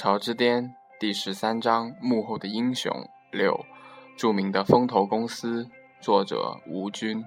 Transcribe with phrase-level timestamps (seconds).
[0.00, 2.90] 朝之巅第十三章幕后的英雄
[3.32, 3.66] 六，
[4.16, 5.68] 著名的风投公司，
[6.00, 7.22] 作者吴军。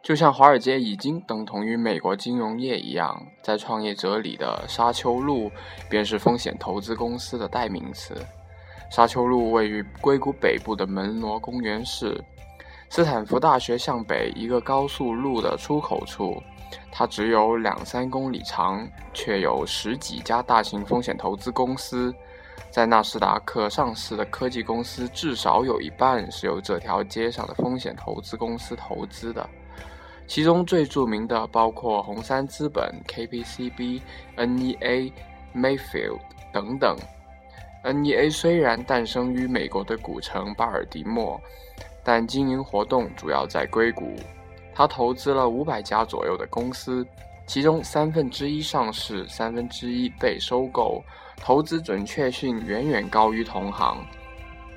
[0.00, 5.50] 就像华尔街已经等同于美国金融业一样，在创业者里的沙丘路
[5.90, 8.14] 便是风险投资公司的代名词。
[8.92, 12.22] 沙丘路位于硅谷北部的门罗公园市，
[12.90, 16.40] 斯坦福大学向北一个高速路的出口处。
[16.90, 22.14] 它只有两三公里长，却有十几家大型风险投资公司。
[22.70, 29.48] 在纳斯达克上市的科技公司，至少有一半是由这条街上的风险投资公司投资的。
[30.26, 34.02] 其中最著名的包括红杉资本、KPCB、
[34.36, 35.10] NEA、
[35.54, 36.20] Mayfield
[36.52, 36.94] 等等。
[37.84, 41.40] NEA 虽然诞生于美国的古城巴尔的摩，
[42.04, 44.16] 但经营活动主要在硅谷。
[44.78, 47.04] 他投资了五百家左右的公司，
[47.48, 51.02] 其中三分之一上市，三分之一被收购，
[51.36, 53.98] 投资准确性远远高于同行。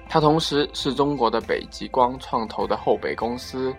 [0.09, 3.71] 他同时是中国的北极光创投的后备公司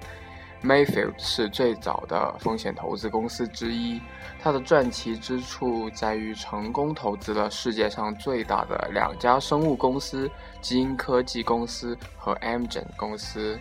[0.63, 4.01] ，Mayfield 是最早的风险投资公司之一。
[4.41, 10.31] 它的传奇之处在于成功投资了世界上最大的两家生物公司——
[10.63, 13.59] 基因科技公司和 Amgen 公司。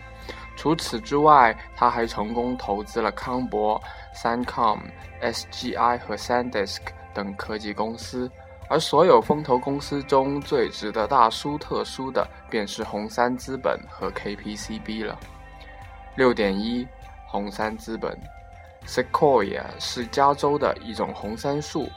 [0.56, 3.80] 除此之外，他还成功投资了康博、
[4.14, 4.78] 三 com、
[5.20, 6.80] SGI 和 SanDisk
[7.14, 8.30] 等科技公司。
[8.68, 15.18] 而所有风投公司中最值得大书特书的，便是红杉资本和 KPCB 了。
[16.16, 16.86] 六点一，
[17.26, 18.18] 红杉资本
[18.86, 21.88] ，Sequoia 是加州的一种红杉树，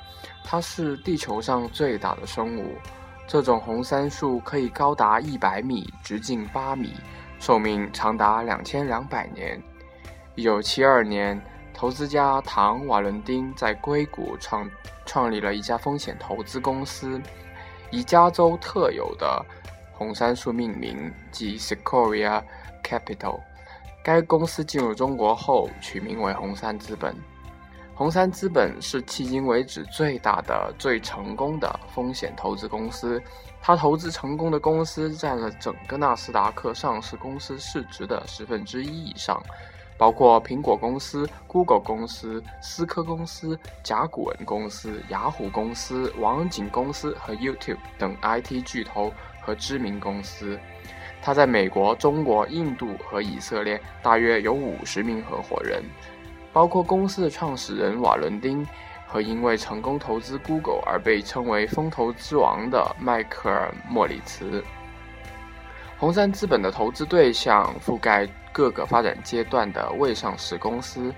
[0.44, 2.75] 它是地球上最大的生物。
[3.28, 6.94] 这种红杉树可以高达一百米，直径八米。
[7.39, 9.61] 寿命长达两千两百年。
[10.36, 11.39] 一九七二年，
[11.73, 14.69] 投资家唐·瓦伦丁在硅谷创
[15.05, 17.22] 创立了一家风险投资公司，
[17.91, 19.46] 以加州特有的
[19.94, 22.41] 红杉树命名，即 Sequoia
[22.84, 23.40] Capital。
[24.03, 27.16] 该公司进入中国后，取名为红杉资本。
[27.97, 33.23] 红杉资本是迄今为止最大的、最成功的风险投资公司。
[33.61, 39.41] 它投资成功的公司占了整个纳斯达克上市公司市值的十分之一以上，
[39.97, 50.59] 包括苹果公司、Google 公司、思科公司、甲骨文公司、雅虎公司、网景公司和 YouTube 等 IT 巨头和知名公司。
[51.22, 55.81] 它在美国、中国、印度和以色列大约有五十名合伙人。
[56.55, 58.66] 包括公司的创始人瓦伦丁
[59.05, 64.63] 和因为成功投资 Google 而被称为“风投之王”的迈克尔·莫里茨。
[65.97, 71.13] 红杉资本的投资对象覆盖各个发展阶段的未上市公司，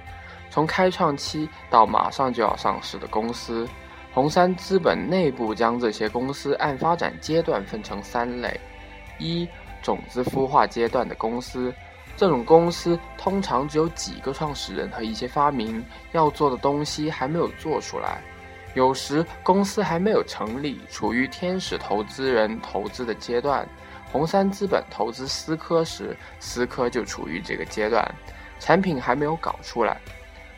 [0.49, 3.67] 从开创期到马上就要上市的公司。
[4.11, 8.59] 红杉资本内部将这些公司按发展阶段分成三类：
[9.19, 9.47] 一、
[9.83, 11.71] 种子孵化阶段的公司。
[12.17, 18.19] 这种公司通常只有几个创始人和一些发明，要做的东西还没有做出来。
[18.73, 23.67] 有时公司还没有成立，处于天使投资人投资的阶段。
[24.11, 28.03] 红杉资本投资思科时，思科就处于这个阶段，
[28.59, 29.99] 产品还没有搞出来。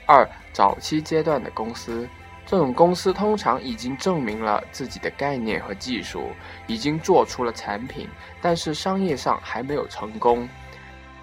[0.06, 2.08] 二早期阶段的公司，
[2.46, 6.30] 这种公司通常已经证明了自己的概念和技术，
[6.68, 8.08] 已经做出了产品，
[8.42, 10.48] 但是商业上还没有成功。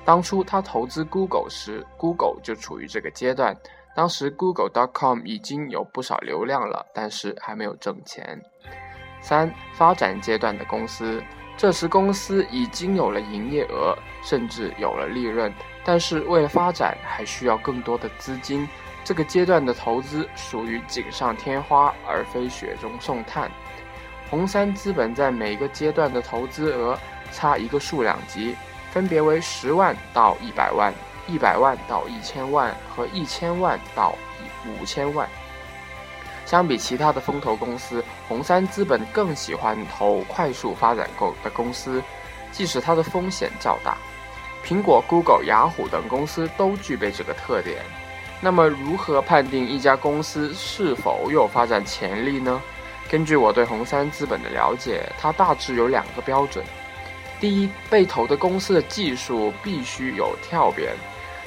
[0.07, 3.55] 当初他投资 Google 时，Google 就处于这个阶段。
[3.93, 8.41] 当时 Google.com 已经有不少流量了，但是还没有挣钱。
[9.21, 11.21] 三、发展阶段的公司，
[11.57, 15.53] 这时公司已经有了营业额，甚至有了利润，
[15.85, 18.69] 但是为了发展还需要更多的资金。
[19.03, 23.51] 这个阶段的投资属于锦上添花，而非雪中送炭。
[24.31, 26.97] 红杉资本在每个阶段的投资额
[27.33, 28.55] 差一个数量级。
[28.97, 30.91] 分别为十万到一百万、
[31.27, 34.17] 一百万到一千万和一千万到
[34.65, 35.29] 五千万。
[36.47, 42.03] 相比其他的风投公司，红杉资本更喜欢投快速发展够的公司，
[42.51, 43.99] 即使它的风险较大。
[44.65, 47.83] 苹果、Google、雅虎等公司都具备这个特点。
[48.41, 52.63] 那么，如何判定一家公司是否有发展潜力呢？
[53.11, 56.65] 根据我对红杉资本的了解，它大致有两个标准。
[57.39, 60.95] 第一，被投的公司的技术必须有跳变，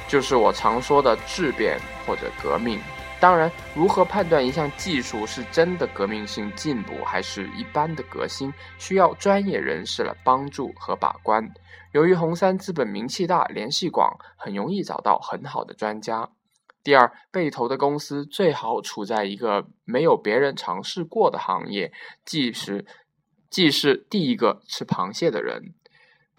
[0.07, 2.79] 就是我常说的质变或者革命。
[3.19, 11.43] 当然，如何判断一项技术是真的革命性进步，还是一般的革新，需要专业人士来帮助和把关。
[11.93, 16.29] 由于红杉资本名气大、联系广，很容易找到很好的专家。
[16.83, 21.91] 第二，被投的公司最好处在一个没有别人尝试过的行业，
[22.23, 22.85] 即使。
[23.49, 25.73] 既是第一个吃螃蟹的人。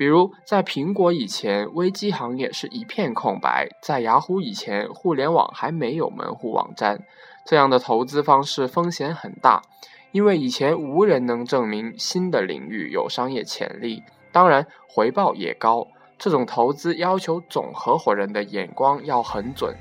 [0.01, 7.05] 比如，在苹果以前，微机行业是一片空白；在雅虎以前，互联网还没有门户网站。
[7.45, 9.61] 这样的投资方式风险很大，
[10.13, 14.03] 因为以前无人能证明新的领域有商业潜力，
[14.33, 15.87] 当然回报也高。
[16.19, 19.77] 这种投资要求总合伙人的眼光要很准。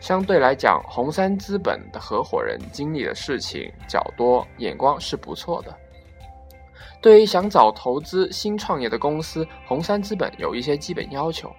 [0.00, 5.74] 相对来讲，红杉资本的合伙人经历的事情较多，眼光是不错的。
[7.02, 11.52] 对于想找投资新创业的公司，红杉资本有一些基本要求：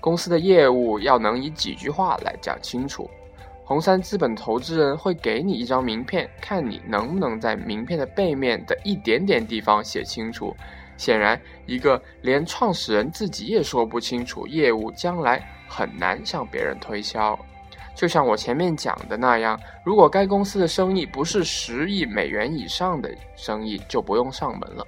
[0.00, 3.10] 公司的业务要能以几句话来讲清楚。
[3.64, 10.54] 红杉资本投资人会给你一张名片，看你能不能在名片的背面的一点点地方写清楚。
[10.98, 17.38] 显然，一个连创始人自己也说不清楚业务，将来很难向别人推销。
[17.94, 24.86] 就像我前面讲的那样，如果该公司的生意不是十亿美元以上的生意，就不用上门了。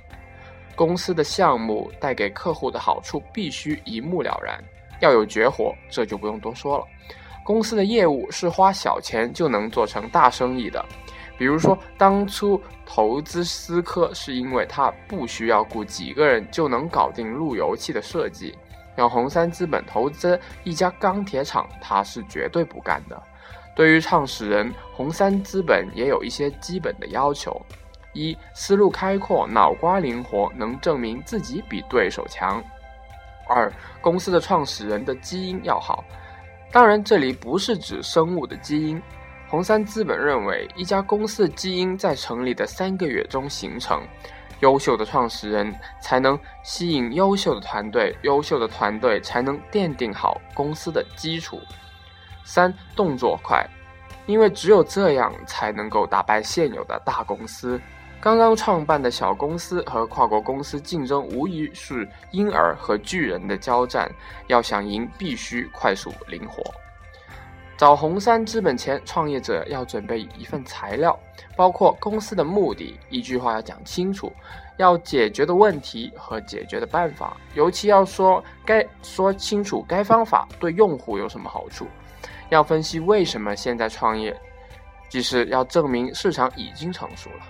[0.75, 4.63] 公司的项目带给客户的好处必须一目了然，
[5.01, 6.85] 要有绝活，这就不用多说了。
[7.45, 10.83] 公司的业务是花小钱就能做成大生意的，
[11.37, 18.55] 比如说当初投资思科，是因为他不需要雇几个人就能搞定路由器的设计。
[18.95, 23.23] 让红杉资本投资一家钢铁厂，他是绝对不干的。
[23.75, 27.59] 对于创始人，红杉资本也有一些基本的要求：
[28.13, 32.63] 一、思路开阔，脑瓜灵活，能证明自己比对手强；
[33.49, 36.05] 二、公司的创始人的基因要好。
[36.71, 39.03] 当然，这里不是指生物的基因。
[39.49, 44.03] 红杉资本认为，一家公司的基因在成立的三个月中形成。
[44.63, 51.61] 优秀的创始人才能吸引优秀的团队，优秀的团队才能奠定好公司的基础。
[52.45, 53.65] 三，动作快，
[54.27, 57.81] 因为只有这样才能够打败现有的大公司。
[58.21, 64.09] 刚刚创办的小公司和跨国公司竞争，无疑是婴儿和巨人的交战。
[64.47, 66.63] 要想赢，必须快速灵活。
[67.83, 71.19] 找红杉资本前，创业者要准备一份材料，
[71.57, 74.33] 包括公司的目的，一句话要讲清楚，
[74.77, 81.89] 要解决的问题和解决的办法，尤其要说该说清楚该方法对用户有什么好处，
[82.51, 84.33] 要分析为什么现在创业，
[85.09, 87.45] 即是要证明市场已经成熟了，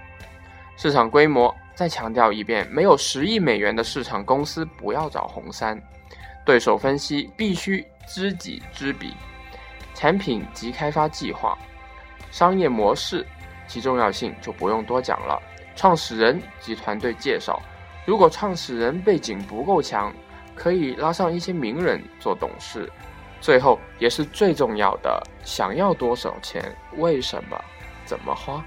[0.78, 1.54] 市场规模。
[1.74, 5.78] 再强调一遍，没有十亿美元的市场公司不要找红杉。
[6.42, 9.12] 对手分析必须知己知彼。
[10.02, 11.56] 产品及开发计划、
[12.32, 13.24] 商业模式
[13.68, 15.40] 其重要性就不用多讲了。
[15.76, 17.62] 创始人及团队介绍，
[18.04, 20.12] 如果创始人背景不够强，
[20.56, 22.90] 可以拉上一些名人做董事。
[23.40, 27.56] 最后也是最重要的，想要多少钱，为什么，
[28.04, 28.60] 怎么花。